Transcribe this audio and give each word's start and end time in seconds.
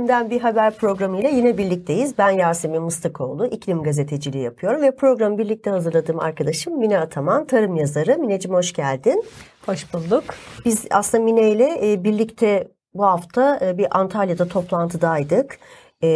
İklimden 0.00 0.30
Bir 0.30 0.40
Haber 0.40 0.76
programıyla 0.76 1.28
yine 1.28 1.58
birlikteyiz. 1.58 2.18
Ben 2.18 2.30
Yasemin 2.30 2.82
Mıstıkoğlu, 2.82 3.46
iklim 3.46 3.82
gazeteciliği 3.82 4.44
yapıyorum 4.44 4.82
ve 4.82 4.96
programı 4.96 5.38
birlikte 5.38 5.70
hazırladığım 5.70 6.20
arkadaşım 6.20 6.78
Mine 6.78 6.98
Ataman, 6.98 7.46
tarım 7.46 7.76
yazarı. 7.76 8.18
Mineciğim 8.18 8.56
hoş 8.56 8.72
geldin. 8.72 9.24
Hoş 9.66 9.94
bulduk. 9.94 10.24
Biz 10.64 10.86
aslında 10.90 11.24
Mine 11.24 11.50
ile 11.50 11.92
e, 11.92 12.04
birlikte 12.04 12.68
bu 12.94 13.04
hafta 13.04 13.58
e, 13.62 13.78
bir 13.78 13.86
Antalya'da 13.90 14.48
toplantıdaydık. 14.48 15.58
E, 16.02 16.08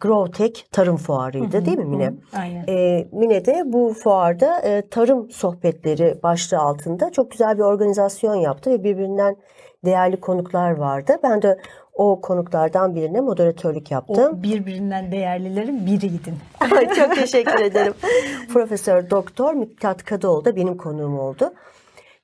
Growtech 0.00 0.64
Tarım 0.72 0.96
Fuarı'ydı 0.96 1.56
hı 1.56 1.60
hı, 1.60 1.66
değil 1.66 1.78
mi 1.78 1.84
Mine? 1.84 2.06
Hı, 2.06 2.38
aynen. 2.38 2.64
E, 2.68 3.08
Mine 3.12 3.44
de 3.44 3.62
bu 3.66 3.94
fuarda 3.94 4.60
e, 4.60 4.88
tarım 4.88 5.30
sohbetleri 5.30 6.18
başlığı 6.22 6.58
altında 6.58 7.10
çok 7.10 7.30
güzel 7.30 7.58
bir 7.58 7.62
organizasyon 7.62 8.34
yaptı 8.34 8.70
ve 8.70 8.84
birbirinden 8.84 9.36
değerli 9.84 10.20
konuklar 10.20 10.70
vardı. 10.70 11.16
Ben 11.22 11.42
de 11.42 11.58
o 12.00 12.20
konuklardan 12.20 12.94
birine 12.94 13.20
moderatörlük 13.20 13.90
yaptım. 13.90 14.38
O 14.38 14.42
birbirinden 14.42 15.12
değerlilerin 15.12 15.86
biriydin. 15.86 16.34
Çok 16.96 17.14
teşekkür 17.14 17.60
ederim. 17.60 17.94
Profesör 18.52 19.10
Doktor 19.10 19.54
Miktat 19.54 20.04
Kadıoğlu 20.04 20.44
da 20.44 20.56
benim 20.56 20.76
konuğum 20.76 21.18
oldu. 21.18 21.52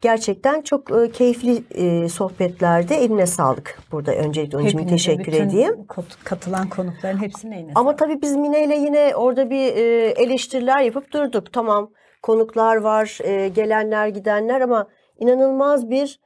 Gerçekten 0.00 0.62
çok 0.62 0.90
e, 0.90 1.10
keyifli 1.10 1.62
e, 1.70 2.08
sohbetlerde 2.08 2.96
eline 2.96 3.26
sağlık. 3.26 3.78
Burada 3.92 4.14
öncelikle 4.14 4.58
onun 4.58 4.66
için 4.66 4.86
teşekkür 4.86 5.32
bütün 5.32 5.48
edeyim. 5.48 5.86
Katılan 6.24 6.68
konukların 6.68 7.22
hepsine 7.22 7.58
eline 7.58 7.72
Ama 7.74 7.96
tabii 7.96 8.22
biz 8.22 8.36
Mine 8.36 8.64
ile 8.64 8.76
yine 8.76 9.16
orada 9.16 9.50
bir 9.50 9.76
e, 9.76 10.08
eleştiriler 10.10 10.80
yapıp 10.80 11.12
durduk. 11.12 11.52
Tamam 11.52 11.90
konuklar 12.22 12.76
var, 12.76 13.18
gelenler 13.54 14.08
gidenler 14.08 14.60
ama 14.60 14.86
inanılmaz 15.18 15.90
bir 15.90 16.20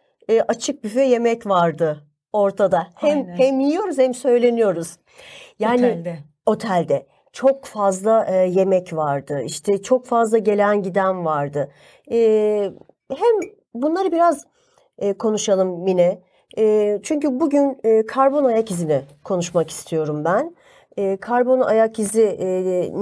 açık 0.48 0.84
büfe 0.84 1.02
yemek 1.02 1.46
vardı 1.46 2.09
ortada. 2.32 2.86
Hem 2.94 3.18
Aynen. 3.18 3.36
hem 3.36 3.60
yiyoruz 3.60 3.98
hem 3.98 4.14
söyleniyoruz. 4.14 4.96
Yani 5.58 5.86
otelde. 5.86 6.18
Otelde 6.46 7.06
çok 7.32 7.64
fazla 7.64 8.24
e, 8.24 8.34
yemek 8.34 8.92
vardı. 8.92 9.42
İşte 9.44 9.82
çok 9.82 10.06
fazla 10.06 10.38
gelen 10.38 10.82
giden 10.82 11.24
vardı. 11.24 11.70
E, 12.12 12.70
hem 13.10 13.50
bunları 13.74 14.12
biraz 14.12 14.46
e, 14.98 15.12
konuşalım 15.12 15.68
Mine. 15.68 16.22
E, 16.58 16.98
çünkü 17.02 17.40
bugün 17.40 17.78
e, 17.84 18.06
karbon 18.06 18.44
ayak 18.44 18.70
izini 18.70 19.02
konuşmak 19.24 19.70
istiyorum 19.70 20.24
ben. 20.24 20.56
E, 20.96 21.16
karbon 21.16 21.60
ayak 21.60 21.98
izi 21.98 22.22
e, 22.22 22.48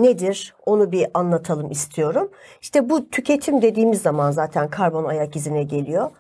nedir 0.03 0.55
onu 0.67 0.92
bir 0.92 1.07
anlatalım 1.15 1.70
istiyorum. 1.70 2.31
İşte 2.61 2.91
bu 2.91 3.11
tüketim 3.11 3.63
dediğimiz 3.63 4.03
zaman 4.03 4.31
zaten 4.31 4.69
karbon 4.69 5.05
ayak 5.05 5.37
izine 5.37 5.63
geliyor. 5.63 6.11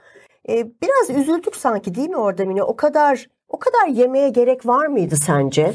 E, 0.48 0.66
biraz 0.82 1.22
üzüldük 1.22 1.56
sanki 1.56 1.94
değil 1.94 2.08
mi 2.08 2.16
orada 2.16 2.44
Mine? 2.44 2.62
O 2.62 2.76
kadar 2.76 3.26
o 3.48 3.58
kadar 3.58 3.86
yemeye 3.86 4.28
gerek 4.28 4.66
var 4.66 4.86
mıydı 4.86 5.16
sence? 5.16 5.72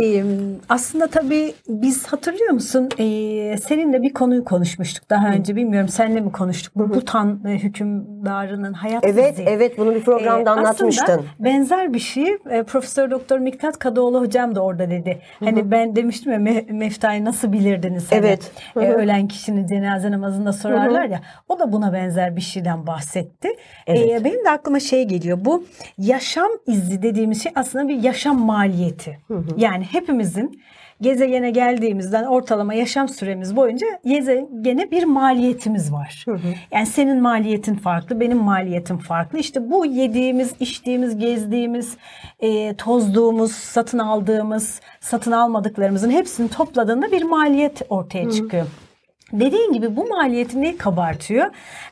Ee, 0.00 0.24
aslında 0.68 1.06
tabii 1.06 1.54
biz 1.68 2.06
hatırlıyor 2.06 2.50
musun 2.50 2.88
ee, 2.98 3.56
seninle 3.56 4.02
bir 4.02 4.12
konuyu 4.12 4.44
konuşmuştuk 4.44 5.10
daha 5.10 5.28
önce 5.28 5.52
Hı. 5.52 5.56
bilmiyorum 5.56 5.88
seninle 5.88 6.20
mi 6.20 6.32
konuştuk 6.32 6.72
bu 6.76 6.94
Butan 6.94 7.40
e, 7.46 7.50
hükümdarının 7.50 8.72
hayat 8.72 9.04
Evet 9.04 9.32
izi. 9.32 9.42
evet 9.42 9.78
bunu 9.78 9.94
bir 9.94 10.00
programda 10.00 10.50
ee, 10.50 10.52
anlatmıştın. 10.52 11.04
Aslında 11.04 11.22
benzer 11.38 11.94
bir 11.94 11.98
şey 11.98 12.36
e, 12.50 12.62
Profesör 12.62 13.10
Doktor 13.10 13.38
Miktat 13.38 13.78
Kadıoğlu 13.78 14.20
hocam 14.20 14.54
da 14.54 14.60
orada 14.60 14.90
dedi. 14.90 15.18
Hı. 15.38 15.44
Hani 15.44 15.70
ben 15.70 15.96
demiştim 15.96 16.32
ya 16.32 16.38
me, 16.38 16.64
Mefta'yı 16.70 17.24
nasıl 17.24 17.52
bilirdiniz? 17.52 18.12
Hani, 18.12 18.18
evet. 18.18 18.52
E, 18.76 18.80
ölen 18.80 19.28
kişinin 19.28 19.66
cenaze 19.66 20.10
namazında 20.10 20.52
sorarlar 20.52 21.08
Hı. 21.08 21.12
ya 21.12 21.20
o 21.48 21.58
da 21.58 21.72
buna 21.72 21.92
benzer 21.92 22.36
bir 22.36 22.40
şeyden 22.40 22.86
bahsetti. 22.86 23.48
Evet. 23.86 24.20
E, 24.20 24.24
benim 24.24 24.44
de 24.44 24.50
aklıma 24.50 24.80
şey 24.80 25.04
geliyor 25.04 25.38
bu 25.40 25.64
yaşam 25.98 26.48
izi 26.66 27.02
dediğimiz 27.02 27.42
şey 27.42 27.52
aslında 27.54 27.88
bir 27.88 28.02
yaşam 28.02 28.40
maliyeti. 28.40 29.18
Hı 29.28 29.34
hı. 29.34 29.44
Yani 29.56 29.83
yani 29.84 29.92
hepimizin 29.92 30.60
gezegene 31.00 31.50
geldiğimizden 31.50 32.24
ortalama 32.24 32.74
yaşam 32.74 33.08
süremiz 33.08 33.56
boyunca 33.56 33.86
gezegene 34.06 34.90
bir 34.90 35.04
maliyetimiz 35.04 35.92
var. 35.92 36.22
Hı 36.24 36.34
hı. 36.34 36.54
Yani 36.72 36.86
senin 36.86 37.22
maliyetin 37.22 37.74
farklı, 37.74 38.20
benim 38.20 38.38
maliyetim 38.38 38.98
farklı. 38.98 39.38
İşte 39.38 39.70
bu 39.70 39.86
yediğimiz, 39.86 40.54
içtiğimiz, 40.60 41.18
gezdiğimiz, 41.18 41.96
e, 42.40 42.76
tozduğumuz, 42.76 43.52
satın 43.52 43.98
aldığımız, 43.98 44.80
satın 45.00 45.32
almadıklarımızın 45.32 46.10
hepsini 46.10 46.48
topladığında 46.48 47.12
bir 47.12 47.22
maliyet 47.22 47.82
ortaya 47.88 48.30
çıkıyor. 48.30 48.64
Hı. 48.64 49.40
Dediğin 49.40 49.72
gibi 49.72 49.96
bu 49.96 50.08
maliyeti 50.08 50.62
ne 50.62 50.76
kabartıyor? 50.76 51.46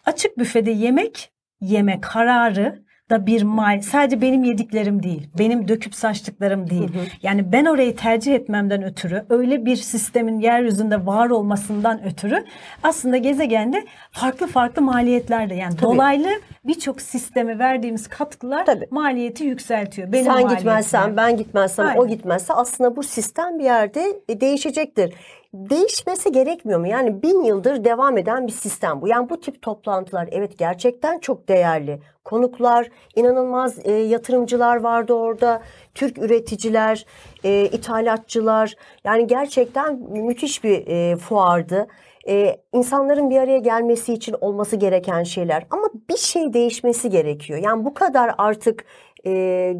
Açık 0.07 0.39
büfede 0.39 0.71
yemek 0.71 1.31
yeme 1.61 2.01
kararı 2.01 2.83
da 3.13 3.27
bir 3.27 3.43
mal 3.43 3.81
sadece 3.81 4.21
benim 4.21 4.45
yediklerim 4.45 5.03
değil 5.03 5.29
benim 5.39 5.69
döküp 5.69 5.95
saçtıklarım 5.95 6.71
değil 6.71 6.95
hı 6.95 6.99
hı. 6.99 7.03
yani 7.23 7.53
ben 7.53 7.65
orayı 7.65 7.97
tercih 7.97 8.35
etmemden 8.35 8.83
ötürü 8.83 9.25
öyle 9.31 9.65
bir 9.67 9.77
sistemin 9.77 10.41
yeryüzünde 10.41 11.07
var 11.07 11.31
olmasından 11.31 12.05
ötürü 12.05 12.45
aslında 12.83 13.17
gezegende 13.17 13.85
farklı 14.11 14.47
farklı 14.47 14.83
maliyetlerde 14.83 15.55
yani 15.55 15.77
Tabii. 15.77 15.83
dolaylı 15.83 16.29
birçok 16.65 17.01
sisteme 17.01 17.59
verdiğimiz 17.59 18.09
katkılar 18.09 18.67
Tabii. 18.67 18.87
maliyeti 18.91 19.45
yükseltiyor. 19.45 20.13
Benim 20.13 20.25
Sen 20.25 20.49
gitmezsen 20.49 21.17
ben 21.17 21.37
gitmezsem 21.37 21.87
Aynen. 21.87 22.01
o 22.01 22.07
gitmezse 22.07 22.55
aslında 22.55 22.97
bu 22.97 23.03
sistem 23.03 23.59
bir 23.59 23.65
yerde 23.65 24.05
değişecektir 24.41 25.15
değişmesi 25.55 26.33
gerekmiyor 26.33 26.81
mu? 26.81 26.87
Yani 26.87 27.23
bin 27.23 27.45
yıldır 27.45 27.85
devam 27.85 28.19
eden 28.19 28.47
bir 28.47 28.53
sistem 28.53 29.01
bu. 29.01 29.09
Yani 29.09 29.31
bu 29.31 29.41
tip 29.41 29.63
toplantılar 29.63 30.29
evet 30.33 30.59
gerçekten 30.59 31.19
çok 31.19 31.49
değerli. 31.49 32.01
Konuklar, 32.25 32.89
inanılmaz 33.17 33.87
e, 33.87 33.93
yatırımcılar 33.93 34.77
vardı 34.77 35.13
orada. 35.13 35.63
Türk 35.95 36.19
üreticiler, 36.19 37.07
e, 37.45 37.65
ithalatçılar. 37.65 38.75
Yani 39.05 39.27
gerçekten 39.27 39.95
müthiş 40.11 40.65
bir 40.65 40.87
e, 40.87 41.17
fuardı. 41.17 41.87
E, 42.29 42.57
insanların 42.73 43.31
bir 43.31 43.37
araya 43.37 43.59
gelmesi 43.59 44.13
için 44.13 44.35
olması 44.41 44.77
gereken 44.77 45.23
şeyler. 45.23 45.67
Ama 45.71 45.89
bir 46.11 46.17
şey 46.17 46.53
değişmesi 46.53 47.11
gerekiyor. 47.11 47.61
Yani 47.63 47.85
bu 47.85 47.95
kadar 47.95 48.35
artık 48.39 48.85
e, 49.27 49.31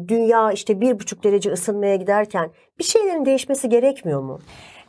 dünya 0.07 0.51
işte 0.51 0.81
bir 0.81 0.99
buçuk 0.99 1.23
derece 1.23 1.51
ısınmaya 1.51 1.95
giderken 1.95 2.51
bir 2.79 2.83
şeylerin 2.83 3.25
değişmesi 3.25 3.69
gerekmiyor 3.69 4.21
mu? 4.21 4.39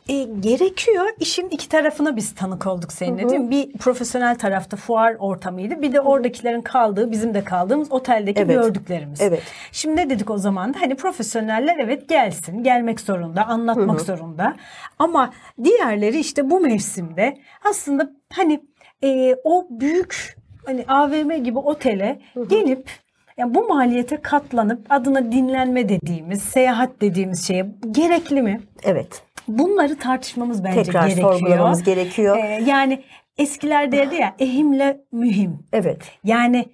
E, 0.09 0.23
gerekiyor. 0.23 1.05
İşin 1.19 1.49
iki 1.49 1.69
tarafına 1.69 2.15
biz 2.15 2.35
tanık 2.35 2.67
olduk 2.67 2.93
seninle 2.93 3.21
hı 3.21 3.25
hı. 3.25 3.29
değil 3.29 3.41
mi? 3.41 3.51
Bir 3.51 3.77
profesyonel 3.77 4.37
tarafta 4.37 4.77
fuar 4.77 5.15
ortamıydı. 5.19 5.81
Bir 5.81 5.93
de 5.93 6.01
oradakilerin 6.01 6.61
kaldığı, 6.61 7.11
bizim 7.11 7.33
de 7.33 7.43
kaldığımız 7.43 7.91
oteldeki 7.91 8.41
evet. 8.41 8.55
gördüklerimiz. 8.55 9.21
Evet. 9.21 9.43
Şimdi 9.71 9.95
ne 9.95 10.09
dedik 10.09 10.29
o 10.29 10.37
zaman 10.37 10.73
da? 10.73 10.81
Hani 10.81 10.95
profesyoneller 10.95 11.77
evet 11.79 12.09
gelsin, 12.09 12.63
gelmek 12.63 12.99
zorunda, 12.99 13.45
anlatmak 13.45 13.97
hı 13.97 14.01
hı. 14.01 14.05
zorunda. 14.05 14.55
Ama 14.99 15.33
diğerleri 15.63 16.19
işte 16.19 16.49
bu 16.49 16.59
mevsimde 16.59 17.37
aslında 17.69 18.11
hani 18.33 18.63
e, 19.03 19.35
o 19.43 19.67
büyük 19.69 20.37
hani 20.65 20.85
AVM 20.87 21.43
gibi 21.43 21.59
otele 21.59 22.19
hı 22.33 22.39
hı. 22.39 22.47
gelip 22.47 22.89
yani 23.37 23.55
bu 23.55 23.67
maliyete 23.67 24.21
katlanıp 24.21 24.85
adına 24.89 25.31
dinlenme 25.31 25.89
dediğimiz, 25.89 26.41
seyahat 26.41 27.01
dediğimiz 27.01 27.47
şeye 27.47 27.65
gerekli 27.91 28.41
mi? 28.41 28.61
Evet. 28.83 29.21
Bunları 29.47 29.99
tartışmamız 29.99 30.63
bence 30.63 30.83
Tekrar 30.83 31.01
gerekiyor. 31.07 31.31
Tekrar 31.31 31.39
sorgulamamız 31.39 31.83
gerekiyor. 31.83 32.37
Ee, 32.37 32.63
yani 32.65 33.03
eskiler 33.37 33.91
derdi 33.91 34.15
ya 34.15 34.35
ehimle 34.39 35.01
mühim. 35.11 35.59
Evet. 35.73 36.01
Yani 36.23 36.65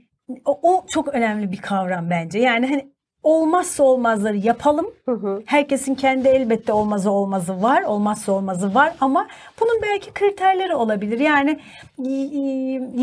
o, 0.46 0.59
o 0.64 0.86
çok 0.88 1.08
önemli 1.08 1.52
bir 1.52 1.58
kavram 1.58 2.09
bence. 2.09 2.40
Yani 2.40 2.68
hani 2.68 2.92
olmazsa 3.24 3.84
olmazları 3.84 4.38
yapalım. 4.38 4.88
Hı 5.06 5.12
hı. 5.12 5.44
Herkesin 5.46 5.96
kendi 5.96 6.28
elbette 6.28 6.73
olmazı 6.73 7.12
olmazı 7.12 7.62
var, 7.62 7.82
olmazsa 7.82 8.32
olmazı 8.32 8.76
var 8.76 8.94
ama 9.02 9.28
bunun 9.59 9.82
belki 9.82 10.14
kriterleri 10.14 10.76
olabilir. 10.76 11.20
Yani 11.20 11.59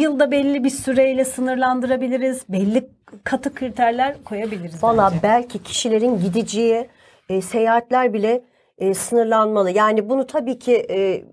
yılda 0.00 0.30
belli 0.30 0.64
bir 0.64 0.70
süreyle 0.70 1.24
sınırlandırabiliriz. 1.24 2.42
Belli 2.48 2.88
katı 3.24 3.54
kriterler 3.54 4.24
koyabiliriz. 4.24 4.82
Valla 4.82 5.12
belki 5.22 5.62
kişilerin 5.62 6.18
gideceği 6.18 6.88
e, 7.28 7.40
seyahatler 7.40 8.12
bile 8.12 8.42
e, 8.78 8.94
sınırlanmalı. 8.94 9.70
Yani 9.70 10.08
bunu 10.08 10.26
tabii 10.26 10.58
ki 10.58 10.86
e, 10.90 11.24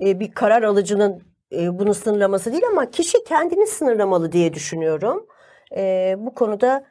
e, 0.08 0.20
bir 0.20 0.30
karar 0.32 0.62
alıcının 0.62 1.22
e, 1.52 1.78
bunu 1.78 1.94
sınırlaması 1.94 2.52
değil 2.52 2.64
ama 2.72 2.90
kişi 2.90 3.24
kendini 3.24 3.66
sınırlamalı 3.66 4.32
diye 4.32 4.54
düşünüyorum. 4.54 5.26
E, 5.76 6.14
bu 6.18 6.34
konuda 6.34 6.84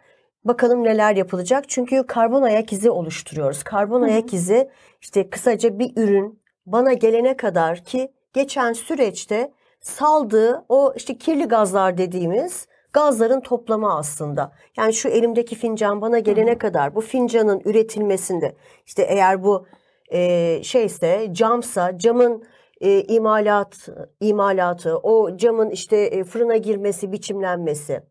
bakalım 0.43 0.83
neler 0.83 1.15
yapılacak. 1.15 1.69
Çünkü 1.69 2.03
karbon 2.07 2.41
ayak 2.41 2.73
izi 2.73 2.89
oluşturuyoruz. 2.89 3.63
Karbon 3.63 4.01
Hı-hı. 4.01 4.09
ayak 4.09 4.33
izi 4.33 4.69
işte 5.01 5.29
kısaca 5.29 5.79
bir 5.79 5.91
ürün 5.95 6.39
bana 6.65 6.93
gelene 6.93 7.37
kadar 7.37 7.83
ki 7.83 8.11
geçen 8.33 8.73
süreçte 8.73 9.51
saldığı 9.81 10.65
o 10.69 10.93
işte 10.95 11.17
kirli 11.17 11.45
gazlar 11.45 11.97
dediğimiz 11.97 12.67
gazların 12.97 13.41
toplamı 13.41 13.95
aslında. 13.95 14.51
Yani 14.77 14.93
şu 14.93 15.09
elimdeki 15.09 15.55
fincan 15.55 16.01
bana 16.01 16.19
gelene 16.19 16.57
kadar 16.57 16.95
bu 16.95 17.01
fincanın 17.01 17.61
üretilmesinde 17.65 18.55
işte 18.85 19.03
eğer 19.03 19.43
bu 19.43 19.65
e, 20.11 20.59
şeyse 20.63 21.27
camsa 21.31 21.97
camın 21.97 22.43
e, 22.81 23.01
imalat 23.01 23.89
imalatı 24.19 24.97
o 24.97 25.37
camın 25.37 25.69
işte 25.69 25.97
e, 25.97 26.23
fırına 26.23 26.57
girmesi 26.57 27.11
biçimlenmesi 27.11 28.01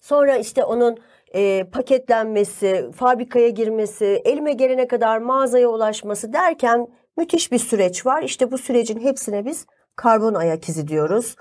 Sonra 0.00 0.36
işte 0.36 0.64
onun 0.64 0.96
e, 1.34 1.64
paketlenmesi, 1.72 2.90
fabrikaya 2.96 3.48
girmesi, 3.48 4.22
elime 4.24 4.52
gelene 4.52 4.88
kadar 4.88 5.18
mağazaya 5.18 5.68
ulaşması 5.68 6.32
derken 6.32 6.86
müthiş 7.16 7.52
bir 7.52 7.58
süreç 7.58 8.06
var. 8.06 8.22
İşte 8.22 8.50
bu 8.50 8.58
sürecin 8.58 9.00
hepsine 9.00 9.44
biz 9.44 9.66
karbon 9.96 10.34
ayak 10.34 10.68
izi 10.68 10.88
diyoruz. 10.88 11.36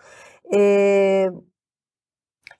E, 0.56 1.30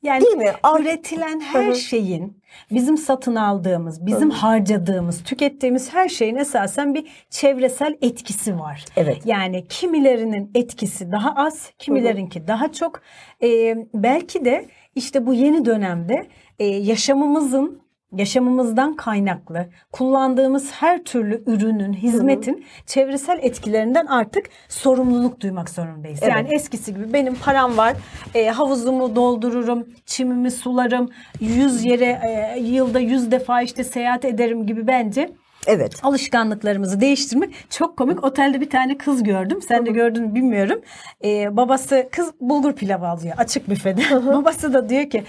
Yani 0.06 0.24
Değil 0.24 0.38
mi? 0.38 0.54
Üretilen 0.80 1.40
her 1.40 1.74
şeyin 1.74 2.38
bizim 2.72 2.98
satın 2.98 3.36
aldığımız, 3.36 4.06
bizim 4.06 4.30
harcadığımız, 4.30 5.24
tükettiğimiz 5.24 5.94
her 5.94 6.10
şeyin 6.10 6.36
esasen 6.36 6.94
bir 6.94 7.08
çevresel 7.30 7.98
etkisi 8.02 8.60
var. 8.60 8.86
Evet. 8.98 9.26
Yani 9.26 9.68
kimilerinin 9.68 10.52
etkisi 10.56 11.12
daha 11.12 11.36
az, 11.36 11.72
kimilerinki 11.80 12.48
daha 12.48 12.72
çok. 12.72 13.02
Ee, 13.44 13.76
belki 13.94 14.46
de 14.46 14.66
işte 14.96 15.26
bu 15.26 15.34
yeni 15.34 15.66
dönemde 15.66 16.28
e, 16.60 16.66
yaşamımızın 16.66 17.85
yaşamımızdan 18.18 18.96
kaynaklı 18.96 19.70
kullandığımız 19.92 20.72
her 20.72 21.04
türlü 21.04 21.44
ürünün, 21.46 21.94
hizmetin 21.94 22.66
çevresel 22.86 23.40
etkilerinden 23.42 24.06
artık 24.06 24.50
sorumluluk 24.70 25.42
duymak 25.42 25.70
zorundayız. 25.70 26.20
Evet. 26.22 26.32
Yani 26.32 26.56
eskisi 26.56 26.94
gibi 26.94 27.14
benim 27.14 27.36
param 27.36 27.78
var, 27.78 27.94
e, 28.36 28.50
havuzumu 28.50 29.16
doldururum, 29.16 29.88
çimimi 30.06 30.52
sularım, 30.52 31.10
yüz 31.40 31.86
yere 31.86 32.22
e, 32.56 32.60
yılda 32.60 33.00
yüz 33.00 33.32
defa 33.32 33.62
işte 33.62 33.84
seyahat 33.84 34.26
ederim 34.26 34.68
gibi 34.68 34.88
bence 34.88 35.30
evet. 35.68 35.94
alışkanlıklarımızı 36.04 37.02
değiştirmek 37.02 37.56
çok 37.70 37.98
komik. 37.98 38.24
Otelde 38.24 38.62
bir 38.62 38.70
tane 38.70 38.98
kız 38.98 39.24
gördüm. 39.24 39.62
Sen 39.68 39.86
de 39.86 39.92
gördün 39.92 40.24
mü 40.24 40.36
bilmiyorum. 40.36 40.82
Ee, 41.24 41.58
babası 41.58 42.10
kız 42.12 42.32
bulgur 42.42 42.74
pilavı 42.74 43.08
alıyor 43.08 43.36
açık 43.38 43.70
büfede. 43.70 44.02
babası 44.26 44.74
da 44.74 44.90
diyor 44.90 45.10
ki 45.10 45.24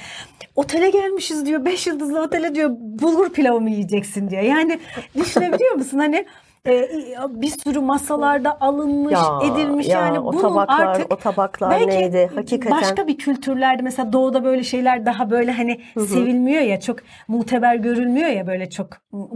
otele 0.57 0.91
gelmişiz 0.91 1.47
diyor. 1.47 1.65
Beş 1.65 1.87
yıldızlı 1.87 2.23
otele 2.23 2.55
diyor 2.55 2.71
bulgur 2.79 3.33
pilavı 3.33 3.61
mı 3.61 3.71
yiyeceksin 3.71 4.31
diyor. 4.31 4.43
Yani 4.43 4.79
düşünebiliyor 5.17 5.75
musun 5.75 5.99
hani 5.99 6.27
e, 6.67 6.89
bir 7.31 7.49
sürü 7.49 7.81
masalarda 7.81 8.61
alınmış, 8.61 9.13
Ya, 9.13 9.41
edilmiş 9.45 9.89
ya, 9.89 10.01
yani 10.01 10.21
o 10.21 10.33
bunun 10.33 10.41
tabaklar, 10.41 10.87
artık 10.87 11.13
o 11.13 11.17
tabaklar 11.17 11.71
belki 11.71 11.89
neydi? 11.89 12.31
Hakikaten. 12.35 12.81
başka 12.81 13.07
bir 13.07 13.19
kültürlerde 13.19 13.83
mesela 13.83 14.13
doğuda 14.13 14.45
böyle 14.45 14.65
şeyler 14.65 15.07
daha 15.07 15.31
böyle 15.31 15.53
hani 15.53 15.81
sevilmiyor 15.95 16.63
ya 16.63 16.81
çok 16.81 16.99
muteber 17.29 17.75
görülmüyor 17.75 18.29
ya 18.29 18.47
böyle 18.47 18.71
çok 18.71 18.89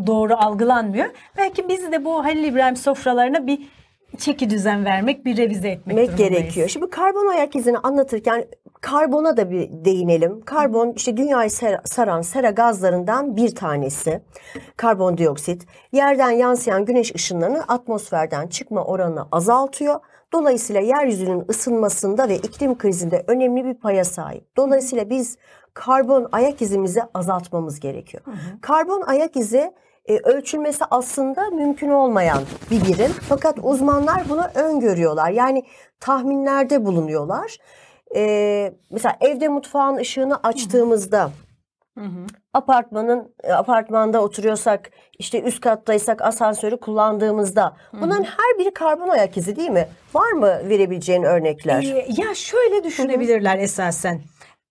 doğru 0.06 0.34
algılanmıyor. 0.34 1.06
Belki 1.38 1.68
biz 1.68 1.92
de 1.92 2.04
bu 2.04 2.24
Halil 2.24 2.44
İbrahim 2.44 2.76
sofralarına 2.76 3.46
bir 3.46 3.58
çeki 4.18 4.50
düzen 4.50 4.84
vermek, 4.84 5.24
bir 5.24 5.36
revize 5.36 5.68
etmek 5.68 5.98
etmek 5.98 6.18
gerekiyor. 6.18 6.68
Şimdi 6.68 6.90
karbon 6.90 7.28
ayak 7.28 7.56
izini 7.56 7.78
anlatırken 7.78 8.44
karbona 8.80 9.36
da 9.36 9.50
bir 9.50 9.68
değinelim. 9.84 10.40
Karbon 10.40 10.92
işte 10.96 11.16
dünyayı 11.16 11.50
saran 11.84 12.22
sera 12.22 12.50
gazlarından 12.50 13.36
bir 13.36 13.54
tanesi. 13.54 14.22
Karbondioksit 14.76 15.66
yerden 15.92 16.30
yansıyan 16.30 16.84
güneş 16.84 17.14
ışınlarının 17.14 17.62
atmosferden 17.68 18.46
çıkma 18.46 18.84
oranını 18.84 19.26
azaltıyor. 19.32 20.00
Dolayısıyla 20.32 20.80
yeryüzünün 20.80 21.44
ısınmasında 21.50 22.28
ve 22.28 22.36
iklim 22.36 22.78
krizinde 22.78 23.24
önemli 23.26 23.64
bir 23.64 23.74
paya 23.74 24.04
sahip. 24.04 24.56
Dolayısıyla 24.56 25.10
biz 25.10 25.38
karbon 25.74 26.28
ayak 26.32 26.62
izimizi 26.62 27.02
azaltmamız 27.14 27.80
gerekiyor. 27.80 28.22
Karbon 28.60 29.02
ayak 29.02 29.36
izi 29.36 29.72
e, 30.06 30.18
ölçülmesi 30.18 30.84
aslında 30.90 31.50
mümkün 31.50 31.90
olmayan 31.90 32.42
bir 32.70 32.80
birim. 32.84 33.10
Fakat 33.28 33.58
uzmanlar 33.62 34.22
bunu 34.28 34.44
öngörüyorlar. 34.54 35.30
Yani 35.30 35.62
tahminlerde 36.00 36.86
bulunuyorlar. 36.86 37.58
E, 38.16 38.72
mesela 38.90 39.16
evde 39.20 39.48
mutfağın 39.48 39.96
ışığını 39.96 40.36
açtığımızda 40.42 41.30
apartmanın 42.54 43.34
e, 43.44 43.52
apartmanda 43.52 44.22
oturuyorsak 44.22 44.90
işte 45.18 45.42
üst 45.42 45.60
kattaysak 45.60 46.22
asansörü 46.22 46.76
kullandığımızda 46.76 47.76
bunların 47.92 48.24
her 48.24 48.58
biri 48.58 48.74
karbon 48.74 49.08
ayak 49.08 49.36
izi 49.36 49.56
değil 49.56 49.70
mi? 49.70 49.88
Var 50.14 50.32
mı 50.32 50.60
verebileceğin 50.68 51.22
örnekler? 51.22 51.82
Ee, 51.82 52.06
ya 52.16 52.34
şöyle 52.34 52.84
düşünebilirler 52.84 53.58
esasen. 53.58 54.20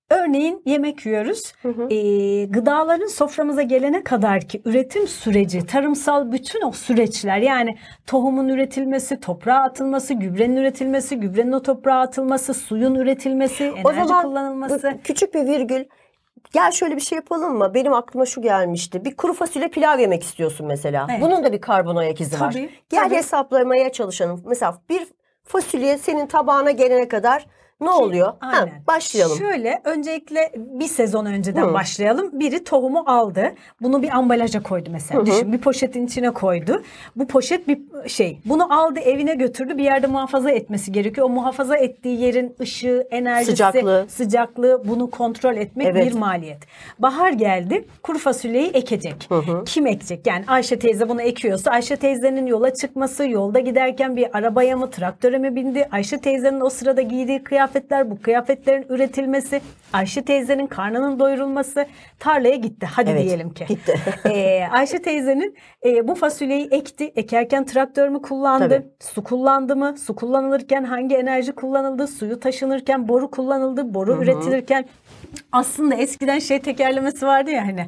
Örneğin 0.10 0.62
yemek 0.66 1.06
yiyoruz. 1.06 1.54
Ee, 1.66 2.46
gıdaların 2.46 3.08
soframıza 3.08 3.62
gelene 3.62 4.04
kadar 4.04 4.42
ki 4.42 4.62
üretim 4.66 5.08
süreci, 5.08 5.66
tarımsal 5.66 6.32
bütün 6.32 6.62
o 6.62 6.72
süreçler 6.72 7.38
yani 7.38 7.78
tohumun 8.08 8.48
üretilmesi, 8.48 9.20
toprağa 9.20 9.60
atılması, 9.64 10.14
gübrenin 10.14 10.56
üretilmesi, 10.56 11.20
gübrenin 11.20 11.52
o 11.52 11.62
toprağa 11.62 12.00
atılması, 12.00 12.54
suyun 12.54 12.96
üretilmesi, 12.96 13.64
enerji 13.64 14.14
kullanılması. 14.22 14.94
bu 14.98 15.02
küçük 15.04 15.34
bir 15.34 15.46
virgül. 15.46 15.84
Gel 16.54 16.72
şöyle 16.72 16.96
bir 16.96 17.02
şey 17.02 17.16
yapalım 17.16 17.58
mı? 17.58 17.72
Benim 17.74 17.94
aklıma 17.94 18.26
şu 18.26 18.42
gelmişti. 18.42 19.06
Bir 19.06 19.16
kuru 19.16 19.34
fasulye 19.34 19.68
pilav 19.68 20.00
yemek 20.00 20.24
istiyorsun 20.24 20.68
mesela. 20.68 21.08
Evet. 21.12 21.22
Bunun 21.22 21.44
da 21.44 21.52
bir 21.54 21.62
karbon 21.62 21.96
ayak 21.96 22.22
izi 22.22 22.40
var. 22.40 22.52
Tabii, 22.52 22.70
Gel 22.90 23.04
tabii. 23.04 23.16
hesaplamaya 23.16 23.92
çalışalım. 23.92 24.44
Mesela 24.46 24.82
bir 24.90 25.08
fasulye 25.44 25.98
senin 25.98 26.28
tabağına 26.28 26.72
gelene 26.72 27.08
kadar 27.08 27.46
ne 27.82 27.90
oluyor? 27.90 28.28
Ha, 28.40 28.52
Aynen. 28.54 28.82
başlayalım. 28.88 29.38
Şöyle 29.38 29.82
öncelikle 29.84 30.52
bir 30.56 30.88
sezon 30.88 31.26
önceden 31.26 31.68
Hı. 31.68 31.74
başlayalım. 31.74 32.40
Biri 32.40 32.64
tohumu 32.64 33.04
aldı. 33.06 33.54
Bunu 33.82 34.02
bir 34.02 34.18
ambalaja 34.18 34.64
koydu 34.64 34.90
mesela. 34.92 35.26
Düşün 35.26 35.54
bir 35.54 35.58
poşetin 35.58 36.06
içine 36.06 36.32
koydu. 36.32 36.84
Bu 37.16 37.28
poşet 37.28 37.68
bir 37.68 37.80
şey. 38.08 38.40
Bunu 38.46 38.80
aldı 38.80 39.00
evine 39.00 39.36
götürdü. 39.36 39.78
Bir 39.78 39.84
yerde 39.84 40.08
muhafaza 40.08 40.52
etmesi 40.52 40.92
gerekiyor. 40.92 41.28
O 41.28 41.30
muhafaza 41.30 41.78
ettiği 41.78 42.22
yerin 42.22 42.56
ışığı, 42.62 43.08
enerjisi, 43.12 43.52
Sıcaklığı. 43.52 44.06
sıcaklığı 44.10 44.82
bunu 44.86 45.10
kontrol 45.10 45.56
etmek 45.58 45.88
Evet. 45.88 46.06
bir 46.14 46.18
maliyet. 46.20 46.58
Bahar 47.00 47.32
geldi. 47.32 47.86
Kuru 48.04 48.18
fasulyeyi 48.18 48.70
ekecek. 48.70 49.30
Kim 49.66 49.88
ekecek? 49.88 50.28
Yani 50.28 50.44
Ayşe 50.48 50.80
teyze 50.80 51.10
bunu 51.10 51.22
ekiyorsa 51.22 51.72
Ayşe 51.72 51.96
teyzenin 51.96 52.46
yola 52.46 52.74
çıkması, 52.74 53.30
yolda 53.30 53.60
giderken 53.60 54.16
bir 54.16 54.38
arabaya 54.38 54.78
mı, 54.78 54.90
traktöre 54.90 55.38
mi 55.38 55.56
bindi? 55.56 55.88
Ayşe 55.92 56.18
teyzenin 56.18 56.62
o 56.62 56.70
sırada 56.70 57.02
giydiği 57.02 57.44
kıyafetler, 57.74 58.12
bu 58.12 58.22
kıyafetlerin 58.22 58.86
üretilmesi, 58.90 59.62
Ayşe 59.94 60.22
teyzenin 60.22 60.68
karnının 60.68 61.20
doyurulması, 61.20 61.86
tarlaya 62.20 62.56
gitti. 62.56 62.86
Hadi 62.96 63.10
Evet, 63.10 63.24
diyelim 63.24 63.50
ki. 63.54 63.66
gitti. 63.68 63.94
Ee, 64.26 64.64
Ayşe 64.72 65.02
teyzenin 65.02 65.56
e, 65.86 66.08
bu 66.08 66.16
fasulyeyi 66.16 66.68
ekti. 66.72 67.12
Ekerken 67.16 67.66
traktör 67.66 68.10
mü 68.10 68.22
kullandı? 68.22 68.70
Tabii. 68.70 68.84
Su 69.00 69.24
kullandı 69.24 69.76
mı? 69.76 69.96
Su 69.98 70.16
kullanılırken 70.16 70.84
hangi 70.84 71.16
enerji 71.16 71.52
kullanıldı? 71.52 72.08
Suyu 72.08 72.40
taşınırken 72.40 73.08
boru 73.08 73.32
kullanıldı. 73.32 73.94
Boru 73.94 74.24
üretilirken 74.24 74.86
aslında 75.52 75.96
eskiden 75.96 76.40
şey 76.40 76.60
tekerlemesi 76.62 77.26
vardı 77.26 77.52
ya 77.52 77.68
hani 77.68 77.86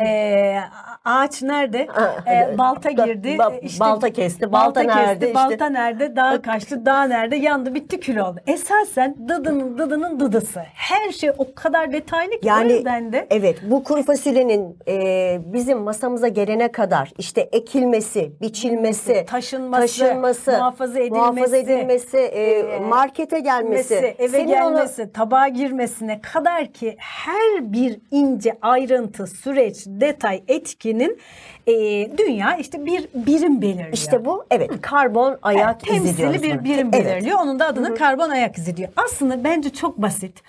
e, 0.00 0.58
ağaç 1.04 1.42
nerede? 1.42 1.88
E, 2.26 2.58
balta 2.58 2.90
girdi. 2.90 3.28
Ba- 3.28 3.76
e, 3.76 3.80
balta 3.80 4.10
kesti, 4.12 4.52
balta 4.52 4.80
nerede? 4.80 5.26
İşte- 5.26 5.34
Balta 5.34 5.66
nerede? 5.68 6.16
Dağ 6.16 6.42
kaçtı. 6.42 6.86
Dağ 6.86 7.02
nerede? 7.04 7.36
Yandı 7.36 7.74
bitti 7.74 8.00
kül 8.00 8.16
oldu. 8.16 8.40
Esasen 8.46 9.13
dıdının 9.28 9.78
dıdının 9.78 10.20
dıdısı. 10.20 10.60
Her 10.74 11.12
şey 11.12 11.30
o 11.38 11.54
kadar 11.54 11.92
detaylı 11.92 12.30
ki 12.30 12.38
o 12.44 12.46
Yani 12.46 12.72
yüzden 12.72 13.12
de 13.12 13.26
evet 13.30 13.58
bu 13.70 13.84
kuru 13.84 14.02
fasulyenin 14.02 14.76
e, 14.88 15.38
bizim 15.52 15.78
masamıza 15.78 16.28
gelene 16.28 16.72
kadar 16.72 17.12
işte 17.18 17.40
ekilmesi, 17.52 18.32
biçilmesi, 18.40 19.24
Taşınması, 19.26 19.80
taşınması, 19.80 20.50
muhafaza 20.52 20.98
edilmesi, 21.00 21.20
muhafaza 21.20 21.56
edilmesi, 21.56 22.18
e, 22.18 22.78
markete 22.80 23.40
gelmesi, 23.40 23.88
gelmesi, 23.94 24.14
eve 24.18 24.28
senin 24.28 24.52
onu- 24.52 24.74
gelmesi, 24.74 25.12
tabağa 25.12 25.48
girmesine 25.48 26.20
kadar 26.20 26.66
ki 26.66 26.94
her 26.98 27.72
bir 27.72 27.98
ince 28.10 28.58
ayrıntı, 28.62 29.26
süreç, 29.26 29.76
detay, 29.86 30.42
etkinin 30.48 31.18
e, 31.66 31.72
dünya 32.18 32.56
işte 32.56 32.86
bir 32.86 33.08
birim 33.14 33.62
belirliyor. 33.62 33.88
işte 33.92 34.24
bu 34.24 34.44
evet 34.50 34.70
karbon 34.80 35.38
ayak 35.42 35.88
izi 35.90 36.16
diyoruz. 36.16 36.32
temsili 36.40 36.58
bir 36.60 36.64
birim 36.64 36.90
Evet. 36.94 37.06
belirliyor. 37.06 37.38
Onun 37.42 37.58
da 37.58 37.66
adını 37.66 37.94
karbon 37.94 38.28
ayak 38.30 38.58
izi 38.58 38.76
diyor. 38.76 38.88
Aslında 39.04 39.44
bence 39.44 39.70
çok 39.70 39.98
basit. 40.02 40.42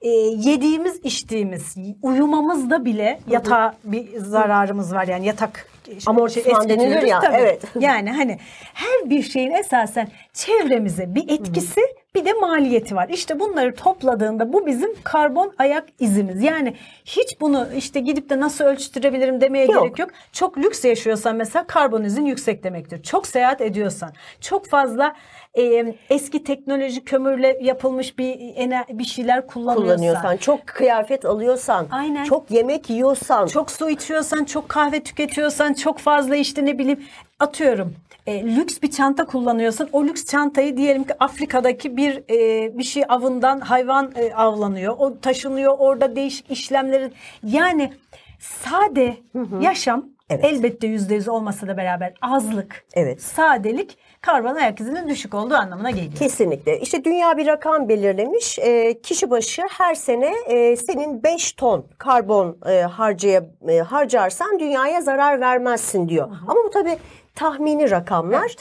Ee, 0.00 0.08
yediğimiz, 0.08 1.00
içtiğimiz, 1.04 1.76
uyumamızda 2.02 2.84
bile 2.84 3.20
yatağa 3.28 3.74
bir 3.84 4.18
zararımız 4.18 4.94
var. 4.94 5.06
Yani 5.08 5.26
yatak 5.26 5.66
Amortisman 6.06 6.56
eski 6.56 6.68
denilir 6.68 7.02
ya, 7.02 7.20
tabii. 7.20 7.36
evet. 7.36 7.62
Yani 7.80 8.10
hani 8.10 8.38
her 8.74 9.10
bir 9.10 9.22
şeyin 9.22 9.50
esasen 9.50 10.08
çevremize 10.32 11.14
bir 11.14 11.28
etkisi 11.28 11.80
bir 12.14 12.24
de 12.24 12.32
maliyeti 12.32 12.96
var. 12.96 13.08
İşte 13.08 13.40
bunları 13.40 13.74
topladığında 13.74 14.52
bu 14.52 14.66
bizim 14.66 14.90
karbon 15.04 15.52
ayak 15.58 15.84
izimiz. 16.00 16.42
Yani 16.42 16.76
hiç 17.04 17.40
bunu 17.40 17.66
işte 17.76 18.00
gidip 18.00 18.30
de 18.30 18.40
nasıl 18.40 18.64
ölçtürebilirim 18.64 19.40
demeye 19.40 19.66
Yok. 19.66 19.82
gerek 19.84 19.98
yok. 19.98 20.10
Çok 20.32 20.58
lüks 20.58 20.84
yaşıyorsan 20.84 21.36
mesela 21.36 21.66
karbon 21.66 22.04
izin 22.04 22.24
yüksek 22.26 22.64
demektir. 22.64 23.02
Çok 23.02 23.26
seyahat 23.26 23.60
ediyorsan, 23.60 24.12
çok 24.40 24.68
fazla 24.68 25.14
e, 25.58 25.94
eski 26.10 26.44
teknoloji 26.44 27.04
kömürle 27.04 27.58
yapılmış 27.60 28.18
bir 28.18 28.34
ener- 28.38 28.98
bir 28.98 29.04
şeyler 29.04 29.46
kullanıyorsan, 29.46 29.96
kullanıyorsan, 29.96 30.36
çok 30.36 30.66
kıyafet 30.66 31.24
alıyorsan, 31.24 31.86
Aynen. 31.90 32.24
çok 32.24 32.50
yemek 32.50 32.90
yiyorsan, 32.90 33.46
çok 33.46 33.70
su 33.70 33.90
içiyorsan, 33.90 34.44
çok 34.44 34.68
kahve 34.68 35.02
tüketiyorsan, 35.02 35.72
çok 35.80 35.98
fazla 35.98 36.36
işte 36.36 36.64
ne 36.64 36.78
bileyim 36.78 37.04
atıyorum 37.38 37.94
e, 38.26 38.44
lüks 38.56 38.82
bir 38.82 38.90
çanta 38.90 39.26
kullanıyorsun. 39.26 39.88
O 39.92 40.04
lüks 40.04 40.24
çantayı 40.24 40.76
diyelim 40.76 41.04
ki 41.04 41.14
Afrika'daki 41.20 41.96
bir 41.96 42.22
e, 42.30 42.78
bir 42.78 42.84
şey 42.84 43.02
avından 43.08 43.60
hayvan 43.60 44.12
e, 44.16 44.34
avlanıyor. 44.34 44.94
O 44.98 45.20
taşınıyor 45.20 45.74
orada 45.78 46.16
değişik 46.16 46.50
işlemlerin 46.50 47.12
yani 47.44 47.92
sade 48.38 49.16
yaşam 49.60 50.04
Evet. 50.30 50.44
elbette 50.44 50.86
yüzde 50.86 51.14
yüz 51.14 51.28
olmasa 51.28 51.68
da 51.68 51.76
beraber 51.76 52.12
azlık, 52.22 52.84
Evet. 52.94 53.22
sadelik 53.22 53.98
karbon 54.20 54.54
ayak 54.54 54.80
izinin 54.80 55.08
düşük 55.08 55.34
olduğu 55.34 55.54
anlamına 55.54 55.90
geliyor. 55.90 56.12
Kesinlikle. 56.14 56.80
İşte 56.80 57.04
dünya 57.04 57.36
bir 57.36 57.46
rakam 57.46 57.88
belirlemiş. 57.88 58.58
E, 58.58 59.00
kişi 59.00 59.30
başı 59.30 59.62
her 59.78 59.94
sene 59.94 60.32
e, 60.46 60.76
senin 60.76 61.22
5 61.22 61.52
ton 61.52 61.86
karbon 61.98 62.58
e, 62.66 62.80
harcaya, 62.80 63.42
e, 63.68 63.78
harcarsan 63.78 64.58
dünyaya 64.60 65.00
zarar 65.00 65.40
vermezsin 65.40 66.08
diyor. 66.08 66.28
Ama 66.48 66.60
bu 66.66 66.70
tabii 66.70 66.98
tahmini 67.34 67.90
rakamlar. 67.90 68.56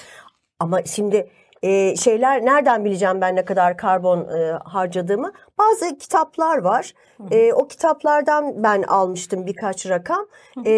Ama 0.60 0.84
şimdi 0.84 1.30
e, 1.64 1.96
şeyler 1.96 2.46
nereden 2.46 2.86
bileceğim 2.86 3.22
ben 3.22 3.36
ne 3.36 3.46
kadar 3.46 3.78
karbon 3.78 4.20
e, 4.20 4.60
harcadığımı? 4.64 5.32
Bazı 5.58 5.98
kitaplar 5.98 6.58
var. 6.58 6.94
E, 7.32 7.54
o 7.54 7.68
kitaplardan 7.68 8.64
ben 8.64 8.84
almıştım 8.84 9.46
birkaç 9.46 9.90
rakam. 9.90 10.28
E, 10.66 10.72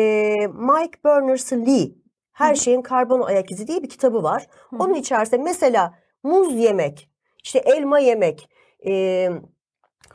Mike 0.47 0.99
Berners-Lee 1.05 1.91
her 2.31 2.55
şeyin 2.55 2.81
karbon 2.81 3.21
ayak 3.21 3.51
izi 3.51 3.67
diye 3.67 3.83
bir 3.83 3.89
kitabı 3.89 4.23
var. 4.23 4.47
Onun 4.79 4.93
içerisinde 4.93 5.41
mesela 5.43 5.93
muz 6.23 6.53
yemek, 6.55 7.09
işte 7.43 7.59
elma 7.59 7.99
yemek, 7.99 8.49
e, 8.87 9.29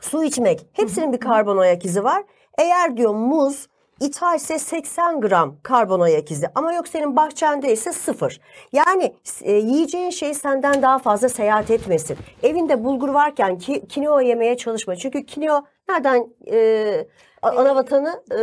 su 0.01 0.23
içmek 0.23 0.67
hepsinin 0.73 1.13
bir 1.13 1.19
karbon 1.19 1.57
ayak 1.57 1.85
izi 1.85 2.03
var. 2.03 2.23
Eğer 2.57 2.97
diyor 2.97 3.13
muz 3.13 3.67
ithalse 3.99 4.59
80 4.59 5.21
gram 5.21 5.55
karbon 5.63 5.99
ayak 5.99 6.31
izi 6.31 6.47
ama 6.55 6.73
yok 6.73 6.87
senin 6.87 7.15
bahçende 7.15 7.71
ise 7.73 7.93
sıfır. 7.93 8.39
Yani 8.73 9.13
e, 9.41 9.51
yiyeceğin 9.51 10.09
şey 10.09 10.33
senden 10.33 10.81
daha 10.81 10.99
fazla 10.99 11.29
seyahat 11.29 11.71
etmesin. 11.71 12.17
Evinde 12.43 12.83
bulgur 12.83 13.09
varken 13.09 13.57
ki 13.57 13.87
kinoa 13.89 14.21
yemeye 14.21 14.57
çalışma. 14.57 14.95
Çünkü 14.95 15.25
kinoa 15.25 15.63
nereden 15.89 16.27
e, 16.51 17.07
ana 17.41 17.75
vatanı 17.75 18.23
e, 18.31 18.37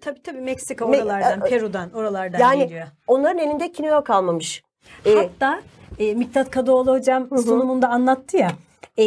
Tabii 0.00 0.22
tabii 0.22 0.40
Meksika 0.40 0.84
Me- 0.84 0.96
oralardan, 1.02 1.40
e- 1.40 1.48
Peru'dan, 1.50 1.92
oralardan 1.92 2.38
yani 2.38 2.58
geliyor. 2.58 2.86
onların 3.06 3.38
elinde 3.38 3.72
kinoa 3.72 4.04
kalmamış. 4.04 4.62
E, 5.06 5.14
Hatta 5.14 5.60
e, 5.98 6.14
Miktat 6.14 6.50
Kadıoğlu 6.50 6.92
hocam 6.92 7.28
sunumunda 7.44 7.88
anlattı 7.88 8.36
ya. 8.36 8.50
e, 8.98 9.04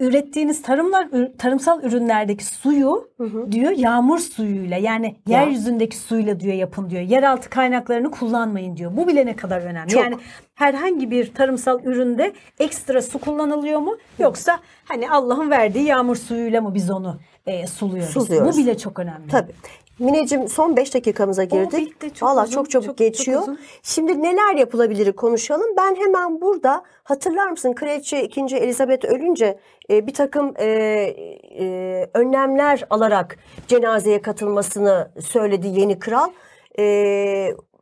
ürettiğiniz 0.00 0.62
tarımlar 0.62 1.08
tarımsal 1.38 1.82
ürünlerdeki 1.82 2.44
suyu 2.44 3.08
diyor 3.50 3.70
yağmur 3.70 4.18
suyuyla 4.18 4.76
yani 4.76 5.16
Ya. 5.26 5.40
yeryüzündeki 5.42 5.96
suyla 5.96 6.40
diyor 6.40 6.54
yapın 6.54 6.90
diyor. 6.90 7.02
Yeraltı 7.02 7.50
kaynaklarını 7.50 8.10
kullanmayın 8.10 8.76
diyor. 8.76 8.96
Bu 8.96 9.06
bile 9.08 9.26
ne 9.26 9.36
kadar 9.36 9.60
önemli. 9.60 9.90
Çok. 9.90 10.02
Yani 10.02 10.16
herhangi 10.54 11.10
bir 11.10 11.34
tarımsal 11.34 11.84
üründe 11.84 12.32
ekstra 12.58 13.02
su 13.02 13.18
kullanılıyor 13.18 13.80
mu 13.80 13.96
yoksa 14.18 14.58
hani 14.84 15.10
Allah'ın 15.10 15.50
verdiği 15.50 15.84
yağmur 15.84 16.16
suyuyla 16.16 16.60
mı 16.60 16.74
biz 16.74 16.90
onu 16.90 17.16
e, 17.46 17.66
suluyoruz? 17.66 18.12
Suluyoruz. 18.12 18.54
Bu 18.54 18.58
bile 18.62 18.78
çok 18.78 18.98
önemli. 18.98 19.28
Tabii. 19.30 19.52
Mineciğim 19.98 20.48
son 20.48 20.76
5 20.76 20.94
dakikamıza 20.94 21.44
girdik. 21.44 21.80
bitti, 22.02 22.14
çok 22.14 22.28
Valla 22.28 22.42
uzun, 22.44 22.52
çok 22.52 22.70
çabuk 22.70 22.84
çok- 22.86 22.96
çok 22.96 22.98
geçiyor. 22.98 23.40
uzun. 23.42 23.58
Şimdi 23.82 24.22
neler 24.22 24.54
yapılabilir 24.56 25.12
konuşalım. 25.12 25.66
Ben 25.76 25.94
hemen 25.96 26.40
burada 26.40 26.82
hatırlar 27.04 27.48
mısın 27.50 27.72
Kraliçe 27.72 28.22
2. 28.22 28.56
Elizabeth 28.56 29.04
ölünce 29.04 29.58
e, 29.90 30.06
bir 30.06 30.14
takım 30.14 30.54
e, 30.58 30.64
e, 31.60 32.10
önlemler 32.14 32.84
alarak 32.90 33.36
cenazeye 33.68 34.22
katılmasını 34.22 35.10
söyledi 35.20 35.66
yeni 35.68 35.98
kral. 35.98 36.30
E, 36.78 36.84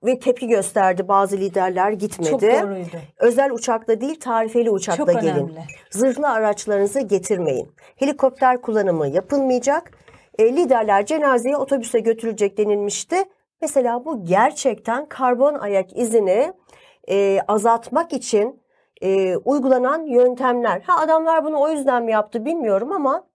ve 0.04 0.18
tepki 0.18 0.48
gösterdi 0.48 1.08
bazı 1.08 1.36
liderler 1.36 1.90
gitmedi. 1.90 2.30
Çok 2.30 2.42
doğruydu. 2.42 2.96
Özel 3.18 3.50
uçakla 3.52 4.00
değil 4.00 4.20
tarifeli 4.20 4.70
uçakla 4.70 5.12
Çok 5.12 5.22
gelin. 5.22 5.34
önemli. 5.34 5.60
Zırhlı 5.90 6.28
araçlarınızı 6.28 7.00
getirmeyin. 7.00 7.68
Helikopter 7.96 8.60
kullanımı 8.62 9.08
yapılmayacak. 9.08 9.90
E, 10.38 10.56
liderler 10.56 11.06
cenazeye 11.06 11.56
otobüse 11.56 12.00
götürülecek 12.00 12.58
denilmişti. 12.58 13.16
Mesela 13.60 14.04
bu 14.04 14.24
gerçekten 14.24 15.06
karbon 15.08 15.54
ayak 15.54 15.98
izini 15.98 16.52
e, 17.08 17.40
azaltmak 17.48 18.12
için 18.12 18.62
e, 19.02 19.36
uygulanan 19.36 20.06
yöntemler. 20.06 20.80
Ha 20.80 21.00
adamlar 21.00 21.44
bunu 21.44 21.60
o 21.60 21.68
yüzden 21.68 22.04
mi 22.04 22.12
yaptı 22.12 22.44
bilmiyorum 22.44 22.92
ama 22.92 23.26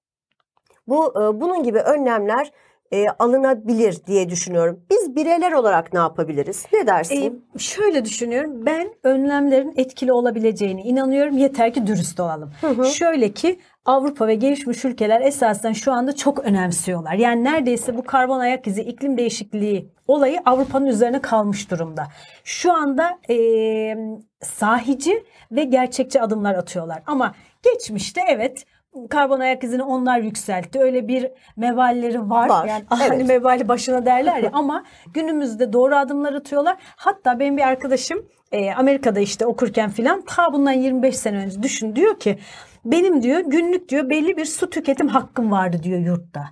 bu 0.88 1.14
e, 1.22 1.42
bunun 1.42 1.64
gibi 1.64 1.80
önlemler 1.80 2.52
e, 2.92 3.06
alınabilir 3.20 3.98
diye 4.08 4.30
düşünüyorum. 4.30 4.80
Biz 4.90 5.16
bireyler 5.16 5.52
olarak 5.52 5.94
ne 5.94 6.00
yapabiliriz? 6.00 6.66
Ne 6.74 6.88
dersin? 6.88 7.44
Ee, 7.56 7.60
şöyle 7.60 8.06
düşünüyorum. 8.06 8.66
Ben 8.66 8.94
önlemlerin 9.04 9.74
etkili 9.78 10.14
olabileceğine 10.14 10.82
inanıyorum. 10.82 11.38
Yeter 11.38 11.74
ki 11.74 11.88
dürüst 11.88 12.20
olalım. 12.20 12.52
Şöyle 12.86 13.32
ki 13.34 13.60
Avrupa 13.86 14.28
ve 14.28 14.36
gelişmiş 14.36 14.86
ülkeler 14.86 15.22
esasen 15.22 15.74
şu 15.74 15.92
anda 15.92 16.16
çok 16.16 16.40
önemsiyorlar. 16.46 17.14
Yani 17.14 17.44
neredeyse 17.44 17.98
bu 17.98 18.04
karbon 18.04 18.40
ayak 18.40 18.68
izi 18.68 18.82
iklim 18.82 19.18
değişikliği 19.18 19.90
olayı 20.08 20.40
Avrupa'nın 20.46 20.86
üzerine 20.86 21.22
kalmış 21.22 21.72
durumda. 21.72 22.08
Şu 22.44 22.74
anda 22.74 23.20
eee, 23.30 23.98
sahici 24.42 25.24
ve 25.52 25.64
gerçekçi 25.64 26.22
adımlar 26.22 26.56
atıyorlar. 26.56 27.04
Ama 27.08 27.36
geçmişte 27.64 28.22
evet 28.28 28.66
karbon 29.10 29.40
ayak 29.40 29.64
izini 29.64 29.84
onlar 29.84 30.20
yükseltti. 30.20 30.80
Öyle 30.80 31.08
bir 31.08 31.32
mevalleri 31.58 32.30
var. 32.30 32.50
Var, 32.50 32.68
Yani 32.68 32.84
evet. 32.92 33.12
hani 33.12 33.24
mevali 33.24 33.68
başına 33.68 34.06
derler 34.06 34.38
ya 34.38 34.50
ama 34.54 34.84
günümüzde 35.14 35.74
doğru 35.74 35.96
adımlar 35.96 36.34
atıyorlar. 36.34 36.78
Hatta 36.96 37.40
benim 37.40 37.58
bir 37.58 37.62
arkadaşım 37.68 38.26
e, 38.52 38.74
Amerika'da 38.74 39.20
işte 39.20 39.46
okurken 39.46 39.90
filan 39.90 40.22
ta 40.22 40.54
bundan 40.54 40.72
25 40.72 41.18
sene 41.18 41.38
önce 41.38 41.64
düşün 41.64 41.96
diyor 41.96 42.20
ki 42.20 42.38
benim 42.86 43.24
diyor 43.24 43.40
günlük 43.40 43.90
diyor 43.90 44.10
belli 44.10 44.38
bir 44.38 44.46
su 44.46 44.70
tüketim 44.70 45.08
hakkım 45.08 45.52
vardı 45.52 45.78
diyor 45.84 46.00
yurtta. 46.00 46.44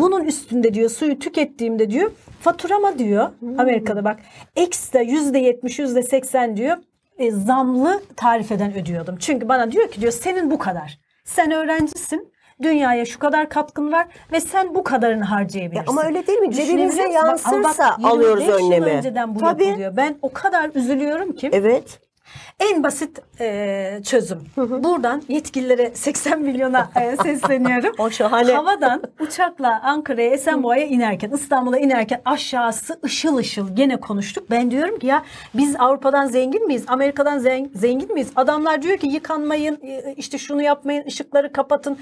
Bunun 0.00 0.24
üstünde 0.24 0.74
diyor 0.74 0.90
suyu 0.90 1.18
tükettiğimde 1.18 1.90
diyor 1.90 2.10
faturama 2.40 2.98
diyor 2.98 3.28
Amerika'da 3.58 4.04
bak 4.04 4.20
ekstra 4.56 5.02
%70 5.02 5.82
%80 5.82 6.56
diyor 6.56 6.76
e, 7.18 7.30
zamlı 7.30 8.02
tarifeden 8.16 8.74
ödüyordum. 8.78 9.16
Çünkü 9.18 9.48
bana 9.48 9.72
diyor 9.72 9.90
ki 9.90 10.00
diyor 10.00 10.12
senin 10.12 10.50
bu 10.50 10.58
kadar. 10.58 10.98
Sen 11.28 11.50
öğrencisin. 11.50 12.32
Dünyaya 12.62 13.04
şu 13.04 13.18
kadar 13.18 13.48
katkın 13.48 13.92
var 13.92 14.06
ve 14.32 14.40
sen 14.40 14.74
bu 14.74 14.84
kadarını 14.84 15.24
harcayabilirsin. 15.24 15.86
ama 15.90 16.04
öyle 16.04 16.26
değil 16.26 16.38
mi? 16.38 16.54
Cebimize 16.54 16.92
Düşünebiliyor 16.92 17.32
musun? 17.32 17.52
Bak, 17.52 17.52
ama 17.52 17.64
bak, 17.64 17.78
yansırsa 17.78 17.96
25 17.98 18.12
alıyoruz 18.12 18.46
yıl 18.46 18.66
önlemi. 18.66 18.86
önceden 18.86 19.34
bu 19.34 19.38
Tabii. 19.38 19.64
yapılıyor. 19.64 19.96
Ben 19.96 20.18
o 20.22 20.32
kadar 20.32 20.70
üzülüyorum 20.74 21.32
ki. 21.32 21.50
Evet. 21.52 22.00
En 22.60 22.82
basit 22.82 23.18
e, 23.40 24.00
çözüm. 24.04 24.44
Buradan 24.56 25.22
yetkililere 25.28 25.90
80 25.94 26.40
milyona 26.42 26.90
e, 27.00 27.16
sesleniyorum. 27.16 27.94
O 27.98 28.10
şahane. 28.10 28.52
Havadan 28.52 29.02
uçakla 29.20 29.80
Ankara'ya 29.84 30.30
Esenboğa'ya 30.30 30.86
inerken 30.86 31.30
İstanbul'a 31.30 31.78
inerken 31.78 32.20
aşağısı 32.24 33.00
ışıl 33.04 33.36
ışıl 33.36 33.76
gene 33.76 33.96
konuştuk. 34.00 34.50
Ben 34.50 34.70
diyorum 34.70 34.98
ki 34.98 35.06
ya 35.06 35.24
biz 35.54 35.76
Avrupa'dan 35.78 36.26
zengin 36.26 36.66
miyiz? 36.66 36.84
Amerika'dan 36.88 37.38
zen- 37.38 37.70
zengin 37.74 38.12
miyiz? 38.14 38.28
Adamlar 38.36 38.82
diyor 38.82 38.98
ki 38.98 39.06
yıkanmayın 39.08 39.78
e, 39.82 40.14
işte 40.16 40.38
şunu 40.38 40.62
yapmayın 40.62 41.06
ışıkları 41.06 41.52
kapatın 41.52 41.98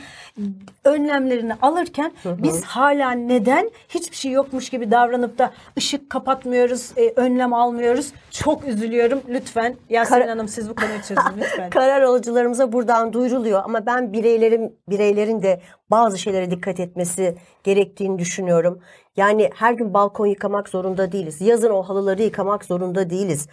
önlemlerini 0.84 1.54
alırken 1.62 2.12
biz 2.24 2.64
hala 2.64 3.10
neden 3.10 3.70
hiçbir 3.88 4.16
şey 4.16 4.32
yokmuş 4.32 4.70
gibi 4.70 4.90
davranıp 4.90 5.38
da 5.38 5.50
ışık 5.78 6.10
kapatmıyoruz, 6.10 6.90
e, 6.96 7.12
önlem 7.16 7.52
almıyoruz? 7.54 8.12
Çok 8.30 8.68
üzülüyorum. 8.68 9.20
Lütfen 9.28 9.76
Yasemin 10.20 10.38
Hanım 10.38 10.48
siz 10.48 10.68
bu 10.68 10.74
konuyu 10.74 11.02
çözün 11.02 11.40
lütfen. 11.40 11.70
Karar 11.70 12.02
alıcılarımıza 12.02 12.72
buradan 12.72 13.12
duyuruluyor 13.12 13.62
ama 13.64 13.86
ben 13.86 14.12
bireylerin 14.12 14.78
bireylerin 14.88 15.42
de 15.42 15.60
bazı 15.90 16.18
şeylere 16.18 16.50
dikkat 16.50 16.80
etmesi 16.80 17.36
gerektiğini 17.64 18.18
düşünüyorum. 18.18 18.80
Yani 19.16 19.50
her 19.54 19.72
gün 19.72 19.94
balkon 19.94 20.26
yıkamak 20.26 20.68
zorunda 20.68 21.12
değiliz. 21.12 21.40
Yazın 21.40 21.70
o 21.70 21.82
halıları 21.82 22.22
yıkamak 22.22 22.64
zorunda 22.64 23.10
değiliz. 23.10 23.48